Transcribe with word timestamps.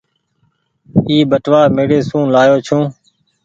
اي 1.07 1.17
ٻٽوآ 1.29 1.61
ميڙي 1.75 1.99
سون 2.09 2.23
لآيو 2.33 2.55
ڇون۔ 2.67 2.83